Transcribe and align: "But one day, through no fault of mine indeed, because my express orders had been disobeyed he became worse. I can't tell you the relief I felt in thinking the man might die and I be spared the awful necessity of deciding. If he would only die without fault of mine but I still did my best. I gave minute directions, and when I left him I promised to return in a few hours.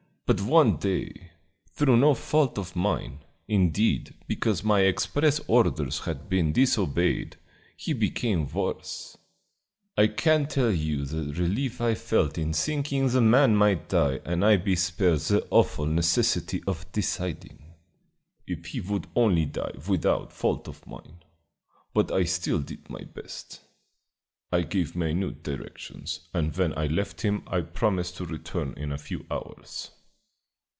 "But 0.33 0.39
one 0.43 0.77
day, 0.77 1.31
through 1.73 1.97
no 1.97 2.13
fault 2.13 2.57
of 2.57 2.73
mine 2.73 3.19
indeed, 3.49 4.13
because 4.29 4.63
my 4.63 4.79
express 4.79 5.41
orders 5.45 5.99
had 5.99 6.29
been 6.29 6.53
disobeyed 6.53 7.35
he 7.75 7.91
became 7.91 8.47
worse. 8.49 9.17
I 9.97 10.07
can't 10.07 10.49
tell 10.49 10.71
you 10.71 11.03
the 11.03 11.33
relief 11.33 11.81
I 11.81 11.95
felt 11.95 12.37
in 12.37 12.53
thinking 12.53 13.09
the 13.09 13.19
man 13.19 13.57
might 13.57 13.89
die 13.89 14.21
and 14.23 14.45
I 14.45 14.55
be 14.55 14.77
spared 14.77 15.19
the 15.19 15.45
awful 15.51 15.85
necessity 15.85 16.63
of 16.65 16.89
deciding. 16.93 17.73
If 18.47 18.67
he 18.67 18.79
would 18.79 19.07
only 19.17 19.43
die 19.43 19.73
without 19.85 20.31
fault 20.31 20.69
of 20.69 20.87
mine 20.87 21.23
but 21.93 22.09
I 22.09 22.23
still 22.23 22.59
did 22.61 22.89
my 22.89 23.01
best. 23.03 23.59
I 24.49 24.61
gave 24.61 24.95
minute 24.95 25.43
directions, 25.43 26.21
and 26.33 26.55
when 26.55 26.71
I 26.77 26.87
left 26.87 27.19
him 27.19 27.43
I 27.47 27.59
promised 27.59 28.15
to 28.15 28.25
return 28.25 28.73
in 28.77 28.93
a 28.93 28.97
few 28.97 29.25
hours. 29.29 29.91